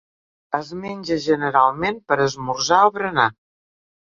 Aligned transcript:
Es 0.59 0.69
menja 0.85 1.17
generalment 1.27 1.99
per 2.09 2.19
esmorzar 2.27 2.83
o 2.89 2.91
berenar. 2.99 3.29